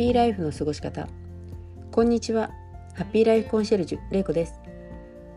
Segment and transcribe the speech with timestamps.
[0.00, 1.06] ピーライフの過ごし方。
[1.92, 2.52] こんにちは。
[2.94, 4.54] ハッピーライフコンシェルジュれいこです。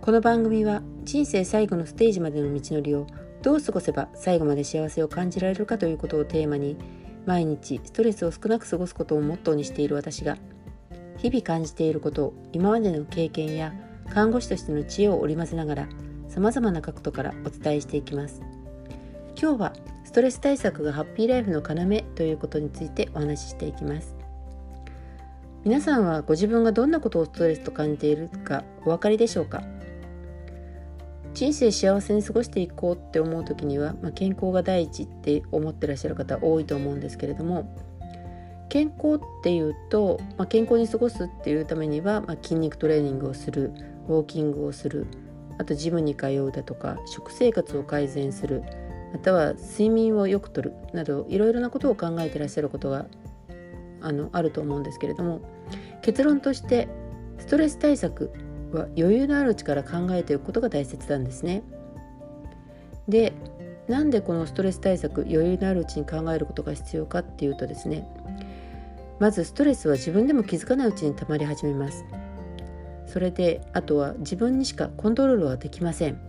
[0.02, 3.06] この番組は人生最後のステージまでの道のりを
[3.42, 6.78] どう過ごせば最後まで幸せを感じられるかということをテーマに
[7.26, 10.38] 毎日ストレスを少なく過ごすことをモットーにしている私が
[11.18, 13.74] 日々感じていることを今までの経験や
[14.14, 15.90] 看護師としての知恵を織り交ぜながら
[16.30, 18.42] 様々な角度からお伝えしていきます。
[19.38, 19.74] 今日は
[20.06, 24.23] ストレス対策がハッピーライフの要ということについてお話ししていきます。
[25.64, 29.64] 皆さんはご自分がどんなことをストレスと感じているかお分かりでしょうか？
[31.34, 37.74] 人生幸せに過ごしていこうって思う時には、まあ、健康が第一って思ってらっしゃる方多いと思うんですけれども
[38.68, 43.72] 健康っていうと、まあ、健康に過ごすっていうためには、まあ、筋肉トレーニングをする
[44.10, 45.08] ウォーキングをする
[45.60, 48.64] あとジムに通うだとか食生活を改善する
[49.14, 53.06] または睡眠をよくとるなどいろいろなことを考えてらっしゃることが
[54.04, 55.42] あのあると思うんですけれども
[56.02, 56.88] 結論として
[57.40, 58.32] ストレス対策
[58.72, 61.64] は余裕のあるうちから考えておくことが大切なんですね。
[63.08, 63.34] で
[63.88, 68.08] なんでこのストレス対策余裕のあるうちに考えることが必要かっていうとですね
[69.20, 72.06] まずストレスは自分でも気づかないうちに溜まり始めます。
[73.08, 76.20] それであとは自分にしかコントロールはできません。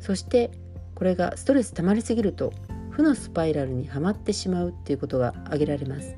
[0.00, 0.50] そして
[0.94, 2.52] これがストレス溜まりすぎると
[2.90, 6.16] 負のスパイラルにはまってしまうっていうことが挙げられます。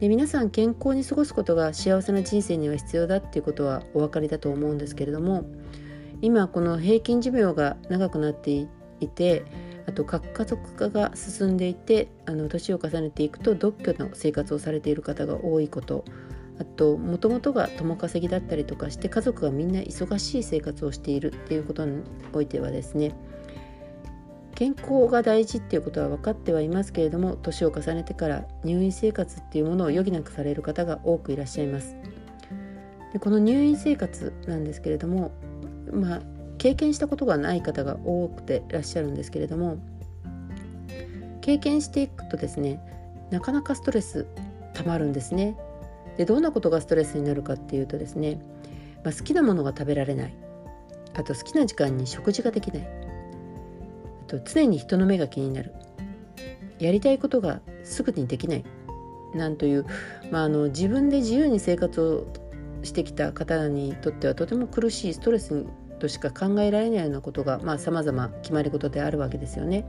[0.00, 5.44] で皆さん健康に過ごすことが幸せな人生には必要だっていうことはお分かりだと思うんですけれども
[6.22, 8.68] 今この平均寿命が長くなってい
[9.08, 9.44] て
[9.86, 16.04] あと核家族化が進んでいてあの年を重ねていくと独居の生活をされている方が多いこと
[16.60, 23.14] あともともとが共稼ぎだったりとかして家族がみんな忙しい生活をしているっていうことにおいてはですね
[24.58, 31.94] 健康が大事っていうことは分かってはいますけれども年を重ねてから入院生活っていうものを余儀なくされる方が多くいらっしゃいます。
[33.12, 35.30] でこの入院生活なんですけれども
[35.92, 36.22] まあ
[36.58, 39.78] 経験したことがない方が多くていらっしゃるんですけれども
[41.40, 42.80] 経験していくとですね
[43.30, 44.26] なかなかストレス
[44.74, 45.56] たまるんですね。
[46.16, 48.40] でどんなことがストレスになるかっていうとですね、
[49.04, 50.34] まあ、好きなものが食べられない。
[51.14, 52.97] あと好きな時間に食事ができない。
[54.28, 55.72] と常に人の目が気になる
[56.78, 58.64] やりたいことがすぐにできない
[59.34, 59.86] なんという、
[60.30, 62.26] まあ、あの自分で自由に生活を
[62.82, 65.66] してきた方にとってはとても苦しいストレス
[65.98, 69.84] としか考えられないようなことがさまざ、ま決まり事であるわけですよね。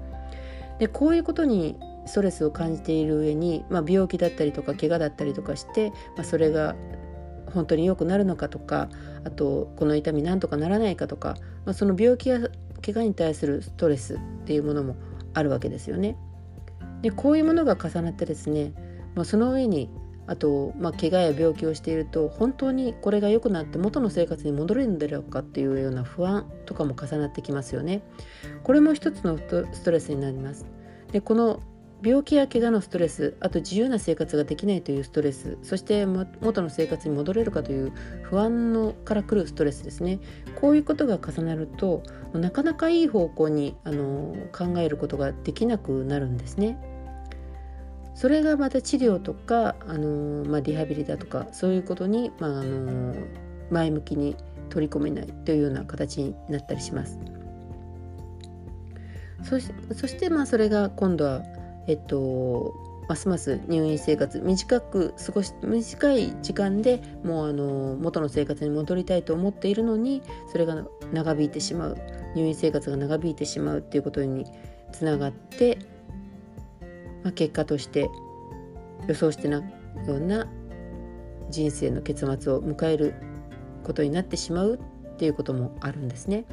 [0.80, 6.76] でこういうことにストレスを感じている上に、まあ、病気だったりとか怪我だったりとかして、まあ、それが
[7.54, 8.90] 本当に良くなるのかとか
[9.26, 11.36] あとこの痛みなんとかならないかとか、
[11.66, 12.40] まあ、その病気や
[12.80, 14.96] 怪我に対するストレスっていうものも
[15.34, 16.18] あるわけですよね。
[17.02, 18.74] でこういうものが重なってですね、
[19.16, 19.90] まあ、その上に
[20.28, 28.04] あと、まあ、怪我や病気をしていると本当にこれが良くなって元の生活に戻れるんだろうかっていうような不安とかも重なってきますよね。
[28.64, 30.66] これも一つのストレスになります。
[31.12, 31.62] でこの
[32.02, 37.92] 病気や怪我のストレスあと自由な生活ができないというストレスそして元の生活に戻れるかという
[38.24, 40.20] 不安のからくるストレスですね
[40.62, 46.78] こういうことが重なるとなかなかいい方向にあの考えることができなくなるんですね。
[48.16, 53.16] それがまた治療とかあの、まあ、リハビリだとかそういうことに、まあ、あの
[53.72, 54.36] 前向きに
[54.70, 57.18] 取り込めないというような形になったりします。
[59.44, 61.44] そしてまあそれが今度は
[61.90, 62.76] えっと
[63.08, 71.98] ますます入院生活短く過ごし短い時間でもうあの元の生活に戻りたいと思っているのにそれが長引いてしまう
[72.36, 74.46] 入院生活が長引いてしまうっていうことに
[74.92, 75.80] つながって、
[77.24, 78.08] まあ、結果として
[79.08, 80.48] 予想してないような
[81.50, 83.16] 人生の結末を迎える
[83.84, 86.46] ことになってしまうっていうこともあるんですね。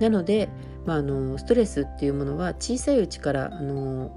[0.00, 0.48] なので、
[0.86, 4.10] まあ、あのストレスっていうものは小さいうちからあの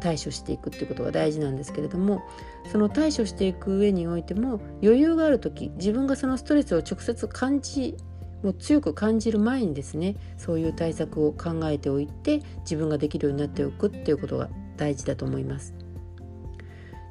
[0.00, 2.22] 対処していくっていうことが大事なんですけれども
[2.70, 7.96] その対処していく上においても余裕がある時自分がそのストレスを直接感じ
[8.42, 15.74] もう強く感じる前にですねそういう対策を考えておいて自分ができるようになっておくっていうことが大事だと思います。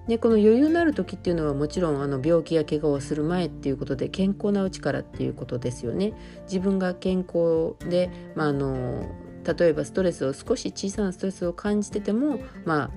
[0.08, 6.14] でこの余裕のある時っていうのはもちろんあの病気や怪我をする前っていうことで健康なうちからっていうことですよね。
[6.44, 9.10] 自分が健康で、まあ、あの
[9.44, 12.92] 例えばストレスを少し小さなストレスを感じててもまあ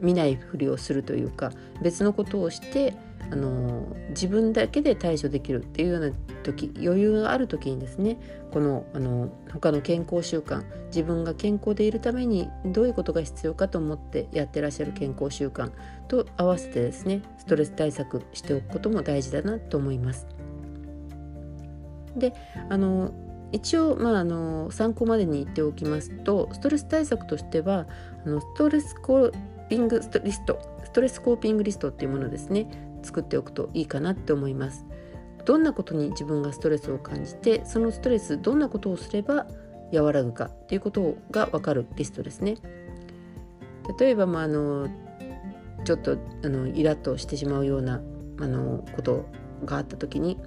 [0.00, 1.50] 見ないふりをするというか
[1.82, 2.94] 別のことをして
[3.30, 6.12] あの自分だけで対処できるっていうような
[6.42, 8.18] 時余裕がある時にですね
[8.52, 15.70] このあの他の健康習慣自分が健康でいるためにどういうことが必要かと思ってやってらっしゃる健康習慣
[16.08, 20.26] と合わせてですねストレス対策しておくことも大事だなと思います。
[22.16, 22.32] で
[22.70, 23.12] あの
[23.52, 27.86] 一応、まあ、あの参考までに言っておきますとストレス対策としては
[28.24, 29.32] あのストレスコー
[29.68, 32.68] ピングリストストレスコーピングリストっていうものですね
[33.02, 34.86] 作っておくといいかなって思います。
[35.44, 39.46] どんなことに自分がストレスを感じてそのストレスどんなことをすれば
[39.94, 42.56] 和らぐかっていうことが分かるリストですね。
[43.98, 44.88] 例えば、まあ、あの
[45.84, 48.02] ちょっとあのイラッとしてしまうような
[48.40, 49.24] あのこと
[49.64, 50.38] があった時に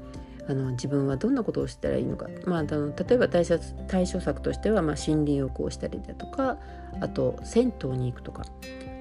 [0.52, 3.58] あの自分はどんなことをしたらいいのか、まあ、あの例えば対処
[3.88, 6.58] 対処策としては、まあ、森林浴をしたりだとか
[7.00, 8.46] あと銭湯に行くとか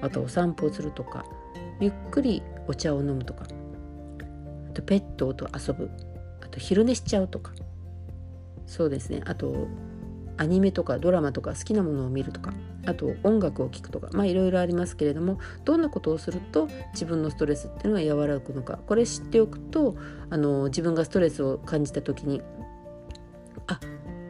[0.01, 1.25] あとお散歩をするとか
[1.79, 3.45] ゆっくりお茶を飲むとか
[4.69, 5.89] あとペットと遊ぶ
[6.41, 7.51] あと昼寝しちゃうとか。
[8.67, 9.21] そうですね。
[9.25, 9.67] あと
[10.41, 12.51] アニメとかドラマとか好きなものを見るとか
[12.87, 18.79] あと音楽を聴くとかまあいろいろありますけれどもどんなことをすると自分のストレスっていうのが和らぐのか。
[18.87, 19.95] これ知っておくと
[20.31, 22.41] あの自分がストレスを感じた時に
[23.67, 23.79] あ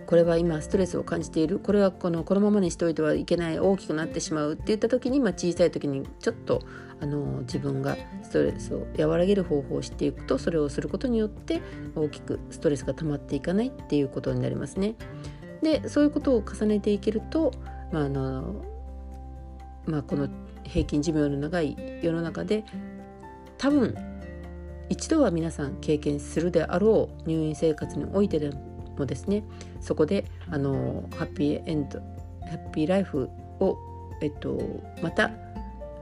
[0.06, 1.60] これは今ストレスを感じている。
[1.60, 3.58] これはこのこのままにしておいてはいけない。
[3.58, 4.54] 大きくなってしまう。
[4.54, 6.62] って言った時に、まあ、小さい時にちょっと
[7.00, 11.62] あの自分がストレスを和らげる方法を知っていくとそれをすることによって
[11.96, 14.96] 大きくストレスが溜まっていかないっていうことになりますね。
[15.62, 17.52] でそういうことを重ねていけると、
[17.92, 18.56] まあの
[19.86, 20.28] まあ、この
[20.64, 22.64] 平均寿命の長い世の中で
[23.58, 23.96] 多分
[24.90, 28.52] 一度は皆さん経験するであろう入院生活においてで
[28.98, 29.44] もですね
[29.80, 33.30] そこであのハッピーエンドハッピーライフ
[33.60, 33.78] を、
[34.22, 34.60] えっと、
[35.02, 35.36] またハ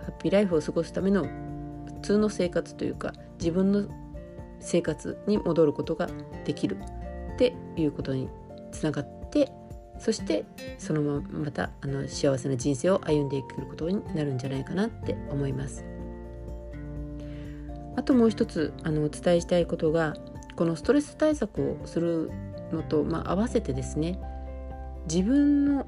[0.09, 3.87] ッピーライフを過ごすための普通の生活というか自分の
[4.59, 6.09] 生活に戻ることが
[6.45, 6.77] できる
[7.33, 8.27] っていうことに
[8.71, 9.18] つながって
[9.99, 10.45] そして
[10.77, 15.85] そのまままたあの幸せな人生を歩んでいくことになるんじゃないかなって思います。
[17.97, 20.15] あともう一つあのお伝えしたいことが
[20.55, 22.31] このストレス対策をする
[22.71, 24.17] のと、まあ、合わせてですね
[25.09, 25.85] 自分の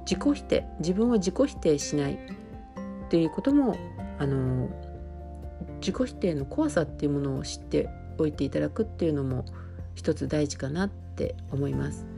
[0.00, 2.18] 自己否定自分は自己否定しないっ
[3.08, 3.76] ていうことも
[4.18, 4.68] あの
[5.80, 7.88] 自己否定の怖さっていうものを知って
[8.18, 9.44] おいていただくっていうのも
[9.94, 12.15] 一つ大事かなって思います。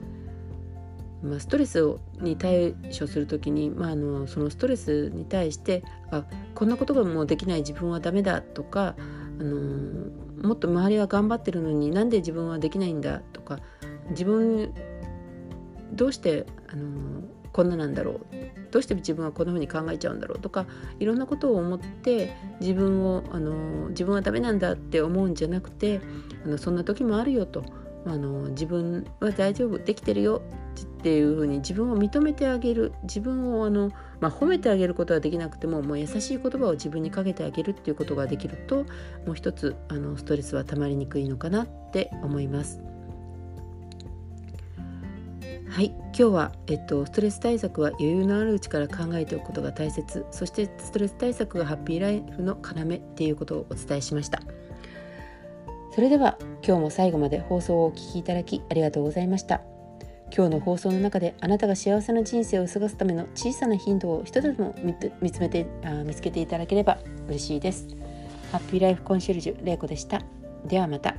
[1.23, 6.25] まあ、ストレスに対処する時に、まあ、あのそのストレスに対してあ
[6.55, 8.95] こんなことがもうできない自分はダメだとか、
[9.41, 13.59] あのもっと周りは頑張ってるのになんで自分はできないんだとか
[14.11, 14.73] 自分
[15.93, 17.23] どうしてあの
[17.53, 18.19] こんななんだろう
[18.71, 20.67] どうして自分はこんな風に考えちゃうんだろうとか
[21.01, 26.01] いろんなことを思って自分をあの自分はダメなんだって思うんじゃなくて
[26.45, 27.65] あのそんな時もあるよと。
[28.07, 30.43] あの自分は大丈夫できてるよ
[30.99, 32.93] っていう風に自分を認めてあげる。
[33.03, 33.91] 自分をあの、
[34.21, 38.85] まあ、褒めてあげることはできなくてももう優しい言葉を自分にかけてあげるっていうことができると
[39.27, 42.81] もう一つあのストレスはたまりにくいのかなって思います。
[45.69, 45.91] はい。
[45.91, 50.27] 今日は、えっと、ストレス対策は余裕のあるうちから考えておくことが大切。
[50.33, 54.43] そしてストレス対策がハッピーライフの要っていうことをお伝えしました。
[55.99, 59.63] それでは今日も最後まで放送をお聴きいただきありがとうございました。
[60.33, 64.77] 今日の放送の中であなたが幸せな人生を過ごすための小さなヒントを一つでも
[65.21, 67.89] 見つめてあ見つけていただければ嬉しいです。
[68.53, 70.23] ハッピーライフコンシェルジュ玲子でした。
[70.65, 71.17] ではまた。